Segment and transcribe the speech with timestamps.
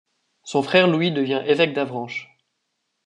[0.41, 2.35] Son frère Louis devient évêque d'Avranches.